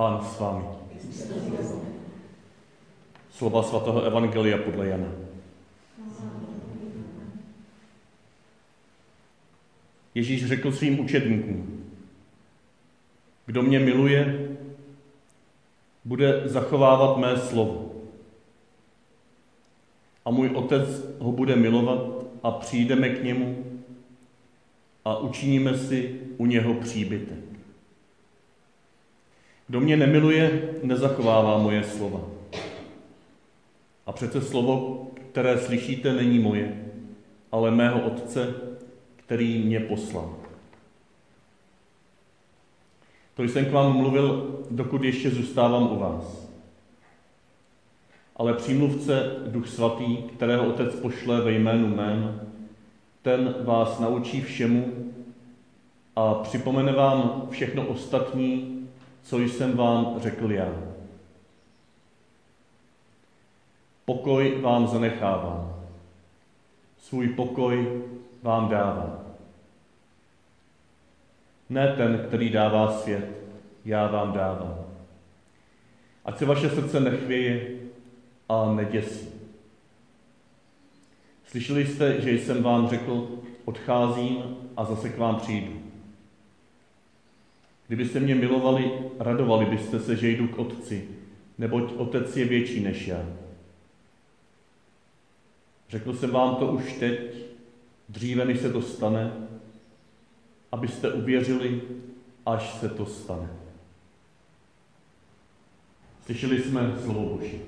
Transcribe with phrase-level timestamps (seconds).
[0.00, 0.64] Pán s vámi.
[3.30, 5.12] Slova svatého Evangelia podle Jana.
[10.14, 11.84] Ježíš řekl svým učedníkům,
[13.46, 14.48] kdo mě miluje,
[16.04, 17.92] bude zachovávat mé slovo.
[20.24, 20.88] A můj otec
[21.18, 23.80] ho bude milovat a přijdeme k němu
[25.04, 27.49] a učiníme si u něho příbytek.
[29.70, 32.20] Kdo mě nemiluje, nezachovává moje slova.
[34.06, 36.84] A přece slovo, které slyšíte, není moje,
[37.52, 38.54] ale mého Otce,
[39.16, 40.36] který mě poslal.
[43.34, 46.50] To jsem k vám mluvil, dokud ještě zůstávám u vás.
[48.36, 52.40] Ale přímluvce Duch Svatý, kterého Otec pošle ve jménu mém,
[53.22, 54.92] ten vás naučí všemu
[56.16, 58.79] a připomene vám všechno ostatní,
[59.22, 60.68] co jsem vám řekl já.
[64.04, 65.74] Pokoj vám zanechávám,
[66.98, 68.02] svůj pokoj
[68.42, 69.20] vám dávám.
[71.68, 73.26] Ne ten, který dává svět,
[73.84, 74.78] já vám dávám.
[76.24, 77.78] Ať se vaše srdce nechvěje
[78.48, 79.28] a neděsí.
[81.46, 83.28] Slyšeli jste, že jsem vám řekl,
[83.64, 85.89] odcházím a zase k vám přijdu.
[87.90, 91.08] Kdybyste mě milovali, radovali byste se, že jdu k Otci,
[91.58, 93.26] neboť Otec je větší než já.
[95.88, 97.20] Řekl jsem vám to už teď,
[98.08, 99.32] dříve než se to stane,
[100.72, 101.82] abyste uvěřili,
[102.46, 103.48] až se to stane.
[106.24, 107.60] Slyšeli jsme slovo Boží.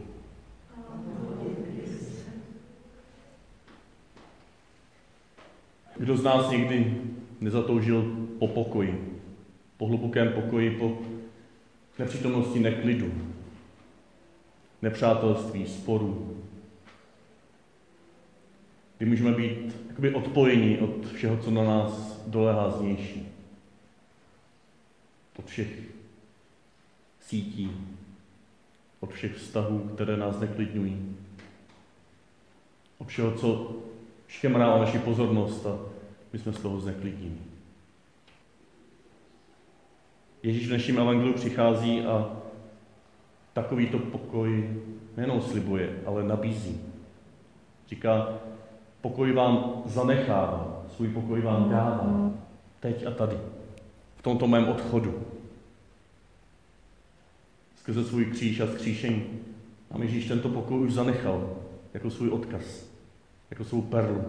[5.98, 7.02] Kdo z nás někdy
[7.40, 9.21] nezatoužil po pokoji,
[9.82, 10.98] po hlubokém pokoji, po
[11.98, 13.12] nepřítomnosti neklidu,
[14.82, 16.42] nepřátelství, sporů,
[18.98, 23.28] kdy můžeme být jakoby odpojení od všeho, co na nás dolehá znější.
[25.38, 25.80] Od všech
[27.20, 27.70] sítí,
[29.00, 31.16] od všech vztahů, které nás neklidňují.
[32.98, 33.76] Od všeho, co
[34.28, 35.78] škemrá o naši pozornost a
[36.32, 37.51] my jsme z toho zneklidněni.
[40.42, 42.36] Ježíš v dnešním evangeliu přichází a
[43.52, 44.80] takovýto pokoj
[45.16, 46.80] nejenom slibuje, ale nabízí.
[47.88, 48.28] Říká,
[49.00, 52.40] pokoj vám zanechávám, svůj pokoj vám dávám,
[52.80, 53.38] teď a tady,
[54.16, 55.22] v tomto mém odchodu.
[57.76, 59.24] Skrze svůj kříž a skříšení.
[59.90, 61.56] A Ježíš tento pokoj už zanechal
[61.94, 62.86] jako svůj odkaz,
[63.50, 64.24] jako svou perlu,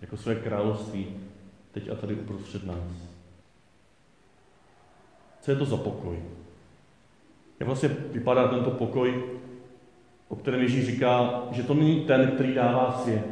[0.00, 1.06] jako své království,
[1.72, 3.15] teď a tady uprostřed nás.
[5.46, 6.18] Co je to za pokoj?
[7.60, 9.24] Jak vlastně vypadá tento pokoj,
[10.28, 13.26] o kterém Ježíš říká, že to není ten, který dává svět.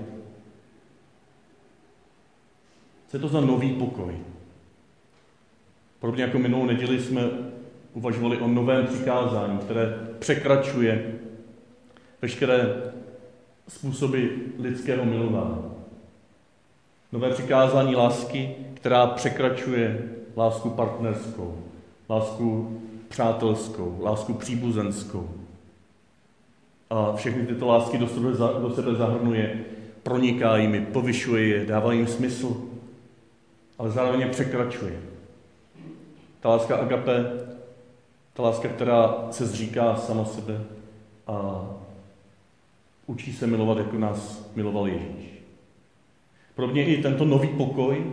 [3.09, 4.19] Co je to za nový pokoj?
[5.99, 7.23] Podobně jako minulou neděli jsme
[7.93, 11.19] uvažovali o novém přikázání, které překračuje
[12.23, 12.93] veškeré
[13.69, 14.27] způsoby
[14.59, 15.65] lidského milování.
[17.13, 21.74] Nové přikázání lásky, která překračuje lásku partnerskou,
[22.11, 25.31] lásku přátelskou, lásku příbuzenskou.
[26.91, 28.31] A všechny tyto lásky do sebe,
[28.63, 29.65] do sebe zahrnuje,
[30.03, 32.57] proniká jimi, povyšuje je, dává jim smysl,
[33.79, 35.01] ale zároveň je překračuje.
[36.41, 37.25] Ta láska agape,
[38.33, 40.61] ta láska, která se zříká sama sebe
[41.27, 41.67] a
[43.07, 45.43] učí se milovat, jako nás miloval Ježíš.
[46.55, 48.13] Podobně i tento nový pokoj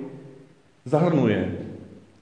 [0.86, 1.71] zahrnuje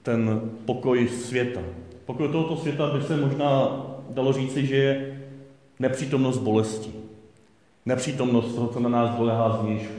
[0.02, 1.60] ten pokoj světa.
[2.06, 3.80] Pokoj tohoto světa by se možná
[4.10, 5.20] dalo říci, že je
[5.78, 6.90] nepřítomnost bolesti.
[7.86, 9.94] Nepřítomnost toho, co na nás dolehá zvnějšku.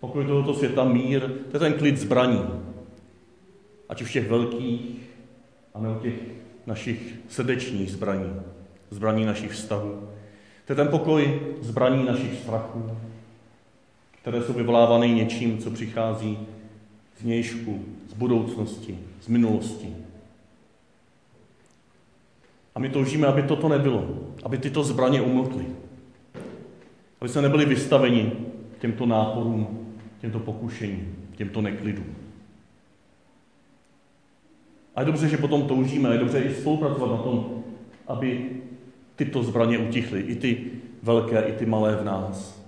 [0.00, 2.44] Pokoj tohoto světa, mír, to je ten klid zbraní.
[3.88, 4.80] Ať už těch velkých,
[5.74, 6.14] a ne těch
[6.66, 8.32] našich srdečních zbraní,
[8.90, 10.08] zbraní našich vztahů.
[10.66, 12.90] To je ten pokoj zbraní našich strachů,
[14.22, 16.38] které jsou vyvolávány něčím, co přichází
[17.20, 19.96] z nějšku, z budoucnosti, z minulosti.
[22.74, 24.08] A my toužíme, aby toto nebylo,
[24.42, 25.66] aby tyto zbraně umlkly.
[27.20, 28.32] Aby se nebyli vystaveni
[28.78, 29.88] těmto náporům,
[30.20, 32.14] těmto pokušením, těmto neklidům.
[34.94, 37.62] A je dobře, že potom toužíme, je dobře i spolupracovat na tom,
[38.08, 38.50] aby
[39.16, 40.70] tyto zbraně utichly, i ty
[41.02, 42.62] velké, i ty malé v nás.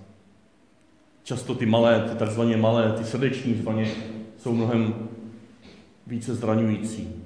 [1.23, 3.91] Často ty malé, ty takzvaně malé, ty srdeční zbraně
[4.45, 5.09] jsou mnohem
[6.07, 7.23] více zraňující,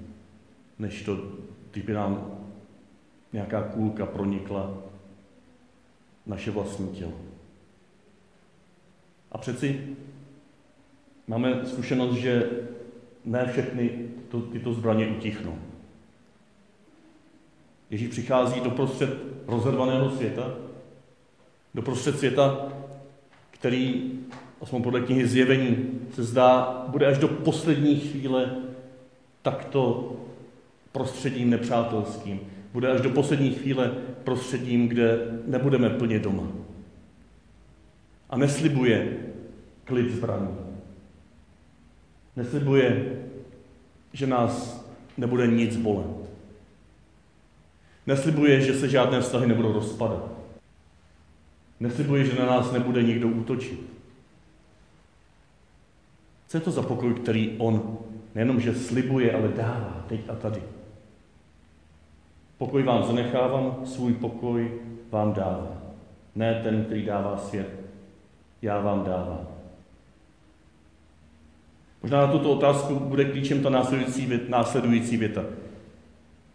[0.80, 1.18] než to
[1.72, 2.32] když by nám
[3.34, 4.78] nějaká kůlka pronikla
[6.26, 7.14] naše vlastní tělo.
[9.32, 9.96] A přeci
[11.28, 12.50] máme zkušenost, že
[13.26, 15.58] ne všechny to, tyto zbraně utichnou.
[17.90, 19.10] Ježíš přichází do prostřed
[19.48, 20.56] rozhodovaného světa,
[21.74, 22.68] do prostřed světa,
[23.52, 24.12] který,
[24.62, 28.56] aspoň podle knihy Zjevení, se zdá, bude až do poslední chvíle
[29.42, 30.14] takto
[30.92, 32.40] prostředím nepřátelským.
[32.74, 33.92] Bude až do poslední chvíle
[34.24, 36.48] prostředím, kde nebudeme plně doma.
[38.30, 39.18] A neslibuje
[39.84, 40.56] klid zbraní.
[42.36, 43.18] Neslibuje,
[44.14, 44.86] že nás
[45.18, 46.30] nebude nic bolet.
[48.08, 50.32] Neslibuje, že se žádné vztahy nebudou rozpadat.
[51.80, 53.99] Neslibuje, že na nás nebude nikdo útočit.
[56.50, 57.98] Co je to za pokoj, který on
[58.36, 60.64] nejenom, že slibuje, ale dává teď a tady?
[62.58, 64.72] Pokoj vám zanechávám, svůj pokoj
[65.12, 65.78] vám dává.
[66.36, 67.70] Ne ten, který dává svět.
[68.62, 69.48] Já vám dávám.
[72.02, 75.44] Možná na tuto otázku bude klíčem ta následující, vět, následující věta.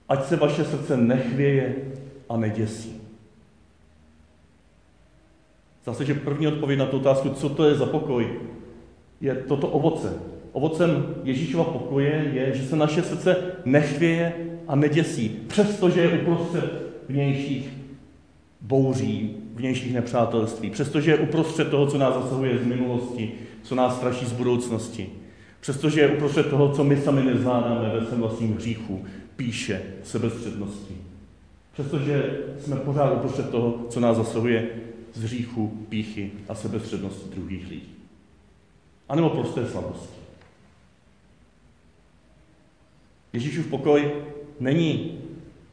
[0.08, 1.76] Ať se vaše srdce nechvěje
[2.28, 3.00] a neděsí.
[5.84, 8.40] Zase, že první odpověď na tu otázku, co to je za pokoj,
[9.20, 10.12] je toto ovoce.
[10.52, 14.32] Ovocem Ježíšova pokoje je, že se naše srdce nechvěje
[14.68, 16.64] a neděsí, přestože je uprostřed
[17.08, 17.70] vnějších
[18.60, 23.32] bouří, vnějších nepřátelství, přestože je uprostřed toho, co nás zasahuje z minulosti,
[23.62, 25.08] co nás straší z budoucnosti,
[25.60, 29.04] přestože je uprostřed toho, co my sami nezvládáme ve svém vlastním hříchu,
[29.36, 30.94] píše sebestřednosti.
[31.72, 34.68] Přestože jsme pořád uprostřed toho, co nás zasahuje
[35.14, 37.94] z hříchu, píchy a sebestřednosti druhých lidí.
[39.08, 40.14] A nebo prosté slabosti.
[43.32, 44.12] Ježíšův pokoj
[44.60, 45.20] není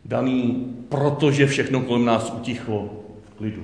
[0.06, 3.63] daný proto, že všechno kolem nás utichlo v klidu.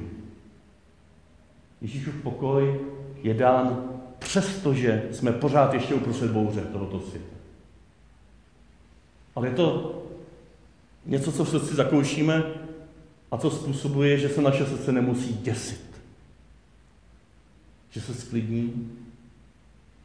[1.82, 2.80] Ježíšův pokoj
[3.24, 7.36] je dán přesto, že jsme pořád ještě uprostřed bouře tohoto světa.
[9.36, 9.98] Ale je to
[11.06, 12.44] něco, co v srdci zakoušíme
[13.32, 15.82] a co způsobuje, že se naše srdce nemusí děsit.
[17.90, 18.92] Že se sklidní,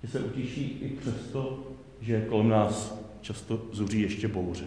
[0.02, 1.58] že se utiší i přesto,
[2.00, 4.64] že kolem nás často zuří ještě bouře.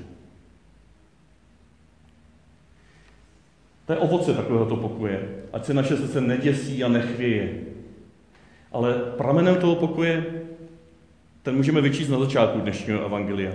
[3.85, 5.29] To je ovoce takového pokoje.
[5.53, 7.61] Ať se naše srdce neděsí a nechvěje.
[8.71, 10.25] Ale pramenem toho pokoje,
[11.43, 13.51] ten můžeme vyčíst na začátku dnešního evangelia.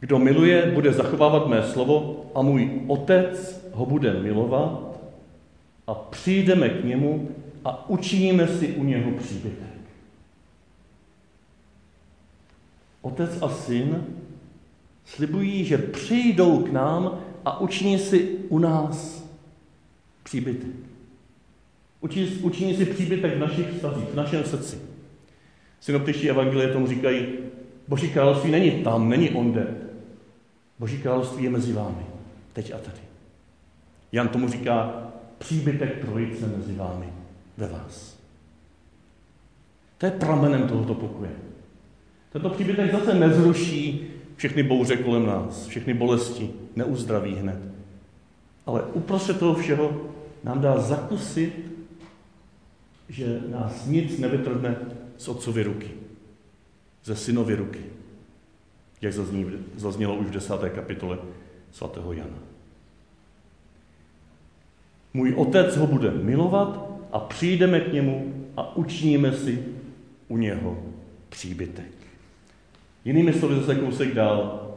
[0.00, 5.00] Kdo miluje, bude zachovávat mé slovo a můj otec ho bude milovat
[5.86, 7.28] a přijdeme k němu
[7.64, 9.71] a učiníme si u něho příbytek.
[13.02, 14.06] Otec a syn
[15.04, 19.24] slibují, že přijdou k nám a učiní si u nás
[20.22, 20.70] příbytek.
[22.00, 24.78] Učiní, učiní si příbytek v našich vztazích, v našem srdci.
[25.80, 27.26] Synoptičtí evangelie tomu říkají,
[27.88, 29.76] Boží království není tam, není onde.
[30.78, 32.06] Boží království je mezi vámi,
[32.52, 32.98] teď a tady.
[34.12, 35.08] Jan tomu říká
[35.38, 37.06] příbytek trojice mezi vámi,
[37.56, 38.16] ve vás.
[39.98, 41.30] To je pramenem tohoto pokoje.
[42.32, 44.06] Tento příbytek zase nezruší
[44.36, 47.58] všechny bouře kolem nás, všechny bolesti, neuzdraví hned.
[48.66, 50.10] Ale uprostřed toho všeho
[50.44, 51.72] nám dá zakusit,
[53.08, 54.76] že nás nic nevytrhne
[55.16, 55.90] z otcovy ruky,
[57.04, 57.80] ze synovy ruky,
[59.00, 59.12] jak
[59.76, 61.18] zaznělo už v desáté kapitole
[61.72, 62.38] svatého Jana.
[65.14, 69.64] Můj otec ho bude milovat a přijdeme k němu a učiníme si
[70.28, 70.82] u něho
[71.28, 72.01] příbytek.
[73.04, 74.68] Jinými slovy zase kousek dál.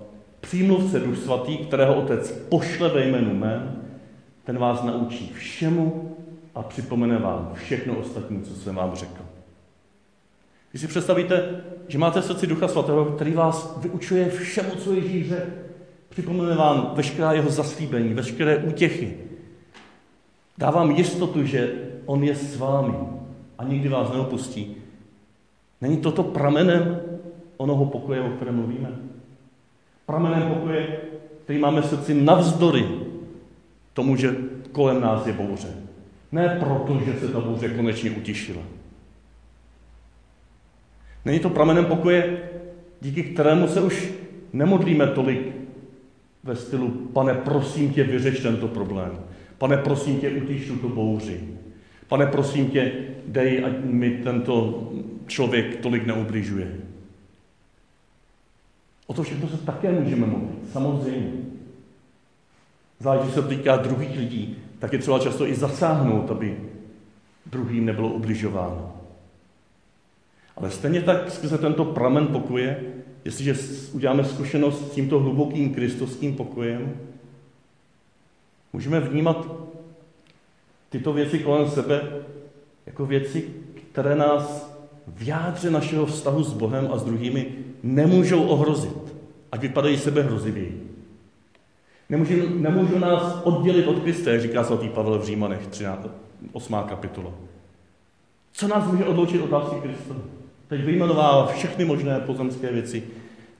[0.41, 3.81] Přímluvce Duch Svatý, kterého Otec pošle ve jménu mém,
[4.43, 6.15] ten vás naučí všemu
[6.55, 9.21] a připomene vám všechno ostatní, co jsem vám řekl.
[10.71, 15.29] Když si představíte, že máte v srdci Ducha Svatého, který vás vyučuje všemu, co Ježíš
[15.29, 15.51] řekl,
[16.09, 19.17] připomene vám veškerá jeho zaslíbení, veškeré útěchy,
[20.57, 21.73] dá vám jistotu, že
[22.05, 22.93] on je s vámi
[23.57, 24.75] a nikdy vás neopustí.
[25.81, 26.99] Není toto pramenem
[27.57, 28.89] onoho pokoje, o kterém mluvíme.
[30.05, 30.97] Pramenem pokoje,
[31.43, 32.85] který máme v srdci navzdory
[33.93, 34.35] tomu, že
[34.71, 35.67] kolem nás je bouře.
[36.31, 38.61] Ne proto, že se ta bouře konečně utišila.
[41.25, 42.39] Není to pramenem pokoje,
[43.01, 44.11] díky kterému se už
[44.53, 45.55] nemodlíme tolik
[46.43, 49.11] ve stylu, pane, prosím tě, vyřeš tento problém.
[49.57, 51.39] Pane, prosím tě, utiš tuto bouři.
[52.07, 52.91] Pane, prosím tě,
[53.27, 54.83] dej, ať mi tento
[55.27, 56.84] člověk tolik neubližuje.
[59.15, 61.31] To všechno se také můžeme mluvit, samozřejmě.
[62.99, 66.57] Zvlášť, se týká druhých lidí, tak je třeba často i zasáhnout, aby
[67.45, 68.93] druhým nebylo ubližováno.
[70.57, 72.83] Ale stejně tak skrze tento pramen pokoje,
[73.25, 73.55] jestliže
[73.93, 76.93] uděláme zkušenost s tímto hlubokým kristovským pokojem,
[78.73, 79.47] můžeme vnímat
[80.89, 82.01] tyto věci kolem sebe
[82.85, 83.53] jako věci,
[83.91, 84.74] které nás
[85.07, 87.47] v jádře našeho vztahu s Bohem a s druhými
[87.83, 89.15] nemůžou ohrozit,
[89.51, 90.91] ať vypadají sebe hrozivěji.
[92.09, 96.07] Nemůžou, nemůžou nás oddělit od Krista, jak říká svatý Pavel v Římanech 13,
[96.51, 96.75] 8.
[96.87, 97.31] kapitola.
[98.53, 100.15] Co nás může odloučit od lásky Krista?
[100.67, 103.03] Teď vyjmenovává všechny možné pozemské věci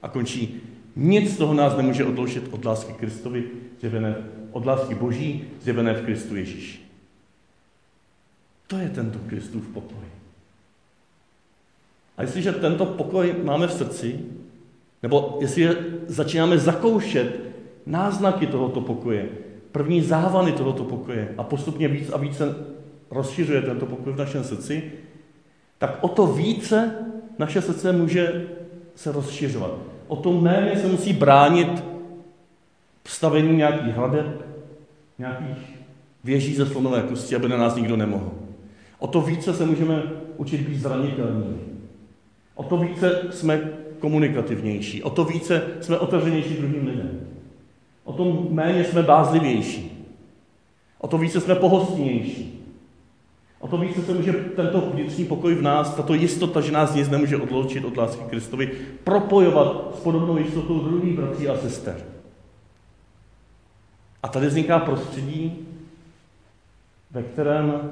[0.02, 0.60] a končí.
[0.96, 3.44] Nic z toho nás nemůže odloučit od lásky Kristovi,
[3.80, 4.16] zjevené,
[4.52, 6.80] od lásky Boží, zjevené v Kristu Ježíši.
[8.66, 10.04] To je tento Kristův pokoj.
[12.16, 14.20] A jestliže tento pokoj máme v srdci,
[15.02, 15.68] nebo jestli
[16.06, 17.40] začínáme zakoušet
[17.86, 19.28] náznaky tohoto pokoje,
[19.72, 22.54] první závany tohoto pokoje a postupně víc a více
[23.10, 24.92] rozšiřuje tento pokoj v našem srdci,
[25.78, 26.94] tak o to více
[27.38, 28.46] naše srdce může
[28.94, 29.70] se rozšiřovat.
[30.08, 31.84] O to méně se musí bránit
[33.04, 34.46] stavení nějakých hradeb,
[35.18, 35.80] nějakých
[36.24, 38.30] věží ze slonové kosti, aby na nás nikdo nemohl.
[38.98, 40.02] O to více se můžeme
[40.36, 41.75] učit být zranitelní.
[42.56, 43.60] O to více jsme
[43.98, 45.02] komunikativnější.
[45.02, 47.20] O to více jsme otevřenější druhým lidem.
[48.04, 50.06] O to méně jsme bázlivější.
[50.98, 52.52] O to více jsme pohostnější.
[53.60, 57.08] O to více se může tento vnitřní pokoj v nás, tato jistota, že nás nic
[57.08, 58.70] nemůže odloučit od lásky Kristovi,
[59.04, 61.96] propojovat s podobnou jistotou druhých bratří a sester.
[64.22, 65.66] A tady vzniká prostředí,
[67.10, 67.90] ve kterém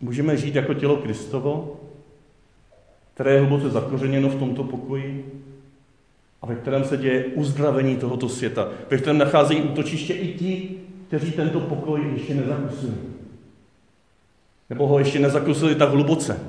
[0.00, 1.80] můžeme žít jako tělo Kristovo,
[3.16, 5.42] které je hluboce zakořeněno v tomto pokoji
[6.42, 10.76] a ve kterém se děje uzdravení tohoto světa, ve kterém nacházejí útočiště i ti,
[11.08, 12.92] kteří tento pokoj ještě nezakusili.
[14.70, 16.40] Nebo ho ještě nezakusili tak hluboce.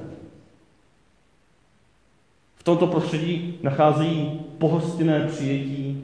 [2.56, 6.04] V tomto prostředí nacházejí pohostinné přijetí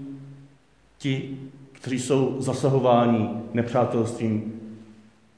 [0.98, 1.38] ti,
[1.72, 4.54] kteří jsou zasahováni nepřátelstvím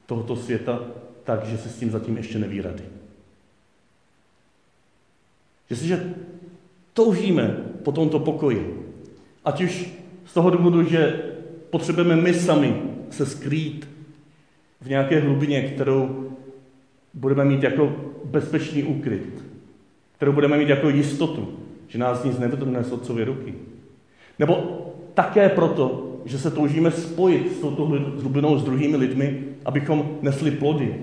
[0.06, 0.80] tohoto světa,
[1.24, 2.95] takže se s tím zatím ještě neví rady.
[5.70, 6.14] Jestliže
[6.92, 8.82] toužíme po tomto pokoji,
[9.44, 9.88] ať už
[10.24, 11.22] z toho důvodu, že
[11.70, 13.88] potřebujeme my sami se skrýt
[14.80, 16.30] v nějaké hlubině, kterou
[17.14, 17.94] budeme mít jako
[18.24, 19.44] bezpečný úkryt,
[20.16, 21.48] kterou budeme mít jako jistotu,
[21.88, 23.54] že nás nic nevytrhne z otcovy ruky.
[24.38, 24.82] Nebo
[25.14, 27.86] také proto, že se toužíme spojit s touto
[28.20, 30.94] hlubinou s druhými lidmi, abychom nesli plody.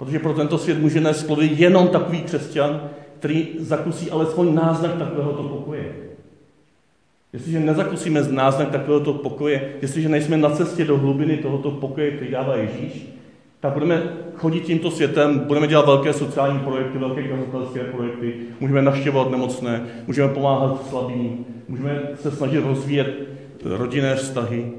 [0.00, 5.42] Protože pro tento svět může nést plody jenom takový křesťan, který zakusí alespoň náznak takovéhoto
[5.42, 5.92] pokoje.
[7.32, 12.56] Jestliže nezakusíme náznak takovéhoto pokoje, jestliže nejsme na cestě do hlubiny tohoto pokoje, který dává
[12.56, 13.06] Ježíš,
[13.60, 14.02] tak budeme
[14.34, 20.28] chodit tímto světem, budeme dělat velké sociální projekty, velké kazatelské projekty, můžeme navštěvovat nemocné, můžeme
[20.34, 23.14] pomáhat slabým, můžeme se snažit rozvíjet
[23.64, 24.72] rodinné vztahy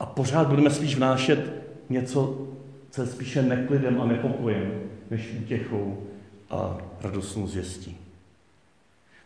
[0.00, 1.52] a pořád budeme spíš vnášet
[1.90, 2.38] něco,
[3.00, 4.72] je spíše neklidem a nepokojem,
[5.10, 5.98] než útěchou
[6.50, 7.96] a radostnou zvěstí.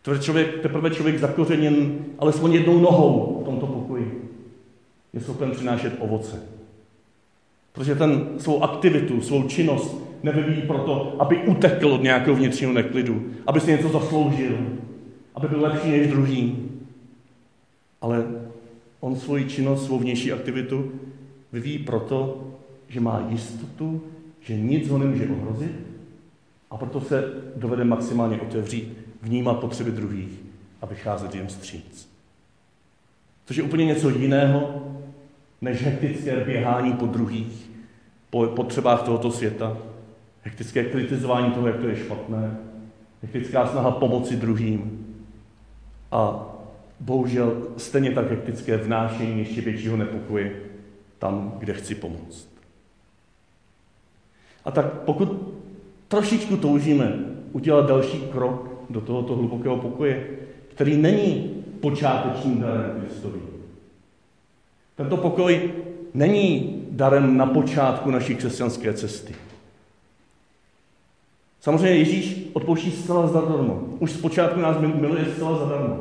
[0.01, 4.29] Teprve člověk, teprve člověk zakořeněn alespoň jednou nohou v tomto pokoji
[5.13, 6.43] je schopen přinášet ovoce.
[7.73, 13.59] Protože ten svou aktivitu, svou činnost nevyvíjí proto, aby utekl od nějakého vnitřního neklidu, aby
[13.59, 14.57] si něco zasloužil,
[15.35, 16.69] aby byl lepší než druhý.
[18.01, 18.25] Ale
[18.99, 20.91] on svoji činnost, svou vnější aktivitu
[21.51, 22.43] vyvíjí proto,
[22.89, 24.03] že má jistotu,
[24.41, 25.71] že nic ho nemůže ohrozit
[26.71, 27.23] a proto se
[27.55, 30.39] dovede maximálně otevřít, vnímat potřeby druhých
[30.81, 32.09] a vycházet jim stříc.
[33.45, 34.85] Což je úplně něco jiného,
[35.61, 37.69] než hektické běhání po druhých,
[38.29, 39.77] po potřebách tohoto světa,
[40.43, 42.57] hektické kritizování toho, jak to je špatné,
[43.21, 45.05] hektická snaha pomoci druhým
[46.11, 46.45] a
[46.99, 50.51] bohužel stejně tak hektické vnášení ještě většího nepokoje
[51.19, 52.58] tam, kde chci pomoct.
[54.65, 55.53] A tak pokud
[56.07, 57.13] trošičku toužíme
[57.51, 60.27] udělat další krok do tohoto hlubokého pokoje,
[60.67, 63.39] který není počátečním darem Kristovi,
[64.95, 65.71] tento pokoj
[66.13, 69.35] není darem na počátku naší křesťanské cesty.
[71.61, 73.83] Samozřejmě Ježíš odpouští zcela zadarmo.
[73.99, 75.99] Už zpočátku nás miluje zcela zadarmo.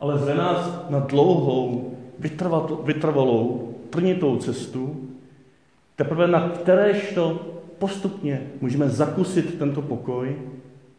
[0.00, 1.94] Ale zve nás na dlouhou,
[2.84, 5.08] vytrvalou, plnitou cestu,
[5.96, 7.51] teprve na kteréž to
[7.82, 10.36] postupně můžeme zakusit tento pokoj,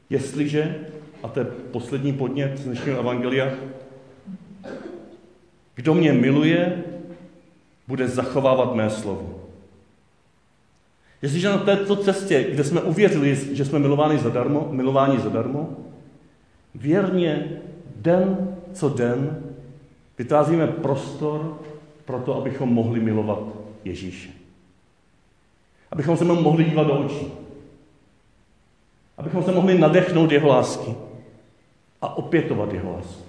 [0.10, 0.76] jestliže
[1.24, 3.54] a to je poslední podnět z dnešního evangelia,
[5.76, 6.84] kdo mě miluje,
[7.88, 9.48] bude zachovávat mé slovo.
[11.22, 15.70] Jestliže na této cestě, kde jsme uvěřili, že jsme milováni zadarmo, milováni zadarmo,
[16.76, 17.62] věrně
[17.96, 19.44] den co den
[20.18, 21.62] vytváříme prostor
[22.06, 23.40] pro to, abychom mohli milovat
[23.86, 24.43] Ježíše.
[25.94, 27.28] Abychom se mu mohli dívat do očí.
[29.18, 30.96] Abychom se mohli nadechnout jeho lásky
[32.02, 33.24] a opětovat jeho lásku.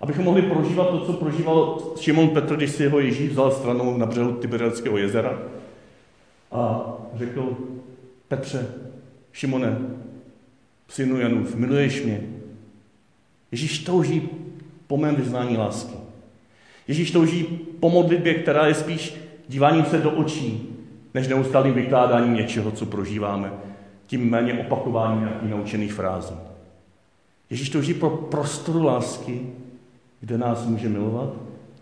[0.00, 4.06] Abychom mohli prožívat to, co prožíval Šimon Petr, když si jeho Ježíš vzal stranou na
[4.06, 5.38] břehu Tiberického jezera
[6.52, 7.56] a řekl,
[8.28, 8.74] Petře,
[9.32, 9.78] Šimone,
[10.88, 12.22] synu Janův, miluješ mě?
[13.52, 14.28] Ježíš touží
[14.86, 15.94] po mém vyznání lásky.
[16.88, 17.44] Ježíš touží
[17.80, 19.14] po modlitbě, která je spíš
[19.48, 20.77] díváním se do očí,
[21.18, 23.52] než neustálým vykládáním něčeho, co prožíváme,
[24.06, 26.34] tím méně opakováním nějakých naučených frází.
[27.50, 29.46] Ježíš touží pro prostoru lásky,
[30.20, 31.34] kde nás může milovat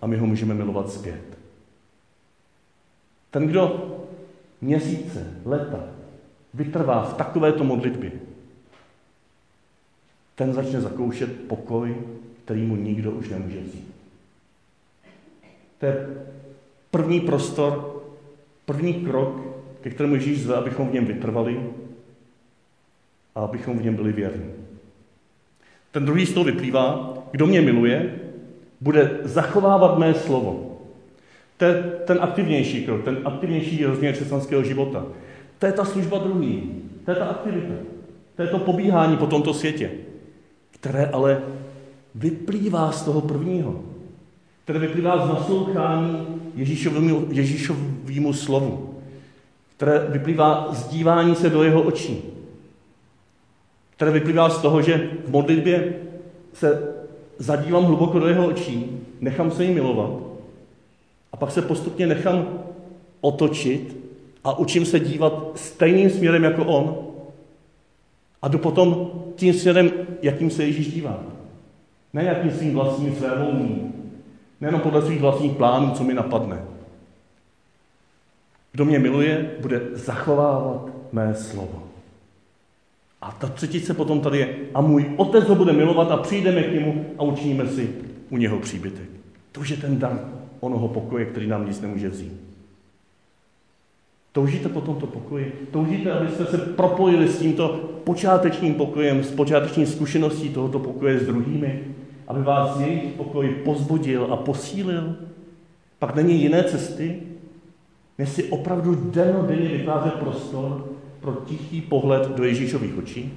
[0.03, 1.39] a my ho můžeme milovat zpět.
[3.31, 3.97] Ten, kdo
[4.61, 5.85] měsíce, leta
[6.55, 8.13] vytrvá v takovéto modlitbě,
[10.35, 11.97] ten začne zakoušet pokoj,
[12.45, 13.95] který mu nikdo už nemůže vzít.
[15.79, 16.09] To je
[16.91, 17.96] první prostor,
[18.67, 19.41] první krok,
[19.81, 21.61] ke kterému Ježíš zve, abychom v něm vytrvali
[23.35, 24.51] a abychom v něm byli věrní.
[25.93, 28.21] Ten druhý z toho vyplývá, kdo mě miluje,
[28.81, 30.79] bude zachovávat mé slovo.
[31.57, 35.07] To je ten aktivnější krok, ten aktivnější rozměr křesťanského života.
[35.59, 37.75] To je ta služba druhý, to je ta aktivita,
[38.37, 39.91] to je to pobíhání po tomto světě,
[40.71, 41.43] které ale
[42.15, 43.85] vyplývá z toho prvního,
[44.67, 48.95] které vyplývá z naslouchání Ježíšovému, Ježíšovému slovu,
[49.77, 52.23] které vyplývá z dívání se do jeho očí,
[53.97, 55.95] které vyplývá z toho, že v modlitbě
[56.53, 56.95] se
[57.39, 60.11] zadívám hluboko do jeho očí, nechám se jí milovat
[61.33, 62.49] a pak se postupně nechám
[63.21, 63.97] otočit
[64.45, 66.99] a učím se dívat stejným směrem jako on
[68.43, 69.91] a jdu potom tím směrem,
[70.23, 71.21] jakým se Ježíš dívá.
[72.13, 73.96] Ne jakým svým vlastním svévolným,
[74.61, 76.63] nejenom podle svých vlastních plánů, co mi napadne.
[78.73, 81.83] Kdo mě miluje, bude zachovávat mé slovo.
[83.23, 86.73] A ta třetice potom tady je, a můj otec ho bude milovat a přijdeme k
[86.73, 87.95] němu a učiníme si
[88.31, 89.09] u něho příbytek.
[89.53, 92.33] To už je ten dar onoho pokoje, který nám nic nemůže vzít.
[94.33, 95.69] Toužíte po tomto pokoji?
[95.71, 97.69] Toužíte, abyste se propojili s tímto
[98.05, 101.85] počátečním pokojem, s počáteční zkušeností tohoto pokoje s druhými?
[102.29, 105.17] Aby vás jejich pokoj pozbudil a posílil?
[105.99, 107.23] Pak není jiné cesty,
[108.19, 110.89] než si opravdu dennodenně vytvářet prostor
[111.21, 113.33] pro tichý pohled do Ježíšových očí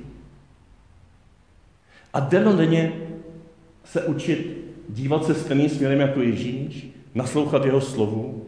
[2.13, 2.93] a dennodenně
[3.83, 4.57] se učit
[4.89, 8.45] dívat se stejným směrem jako Ježíš, naslouchat jeho slovu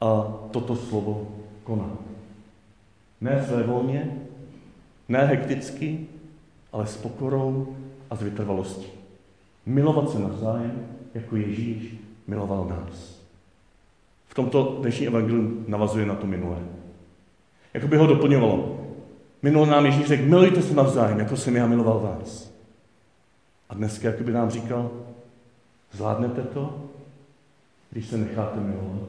[0.00, 1.28] a toto slovo
[1.64, 1.98] konat.
[3.20, 4.18] Ne své volně,
[5.08, 6.06] ne hekticky,
[6.72, 7.76] ale s pokorou
[8.10, 8.97] a s vytrvalostí.
[9.68, 11.94] Milovat se navzájem, jako Ježíš
[12.26, 13.22] miloval nás.
[14.28, 16.58] V tomto dnešní evangelium navazuje na to minulé.
[17.74, 18.88] Jako by ho doplňovalo.
[19.42, 22.52] Minul nám Ježíš řekl, milujte se navzájem, jako jsem já miloval vás.
[23.68, 24.90] A dneska by nám říkal,
[25.92, 26.90] zvládnete to,
[27.90, 29.08] když se necháte milovat,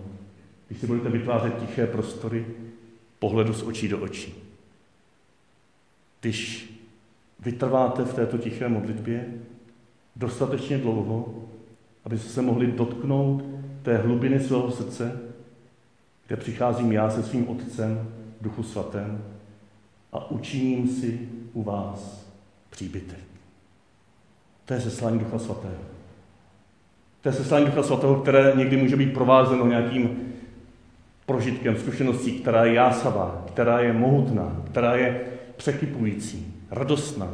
[0.68, 2.46] když si budete vytvářet tiché prostory
[3.20, 4.34] pohledu z očí do očí.
[6.22, 6.74] Když
[7.40, 9.26] vytrváte v této tiché modlitbě
[10.20, 11.34] dostatečně dlouho,
[12.06, 13.44] abyste se mohli dotknout
[13.82, 15.20] té hlubiny svého srdce,
[16.28, 18.10] kde přicházím já se svým Otcem
[18.42, 19.24] Duchu Svatém
[20.14, 22.28] a učiním si u vás
[22.70, 23.20] příbytek.
[24.66, 25.84] To je seslání Ducha Svatého.
[27.22, 30.34] To je seslání Ducha Svatého, které někdy může být provázeno nějakým
[31.26, 35.22] prožitkem, zkušeností, která je jásavá, která je mohutná, která je
[35.58, 37.34] překypující, radostná.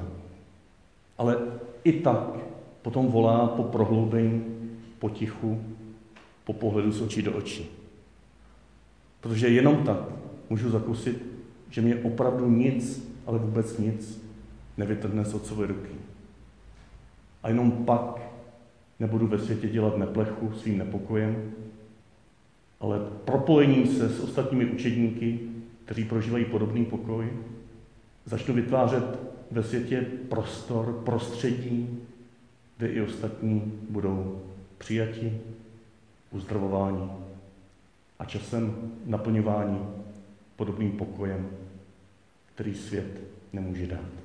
[1.17, 1.37] Ale
[1.83, 2.45] i tak
[2.85, 4.45] potom volá po prohloubení,
[5.01, 5.57] po tichu,
[6.43, 7.65] po pohledu z očí do očí.
[9.21, 9.97] Protože jenom tak
[10.49, 11.25] můžu zakusit,
[11.69, 14.23] že mě opravdu nic, ale vůbec nic
[14.77, 15.97] nevytrhne z otcové ruky.
[17.43, 18.21] A jenom pak
[18.99, 21.51] nebudu ve světě dělat neplechu svým nepokojem,
[22.79, 25.39] ale propojením se s ostatními učedníky,
[25.85, 27.29] kteří prožívají podobný pokoj,
[28.25, 29.19] začnu vytvářet
[29.51, 32.05] ve světě prostor, prostředí,
[32.77, 34.41] kde i ostatní budou
[34.77, 35.41] přijati,
[36.31, 37.09] uzdravováni
[38.19, 39.79] a časem naplňování
[40.55, 41.49] podobným pokojem,
[42.55, 43.21] který svět
[43.53, 44.24] nemůže dát.